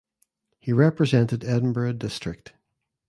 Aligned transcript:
He 0.57 0.73
represented 0.73 1.43
Edinburgh 1.45 1.93
District. 1.93 2.53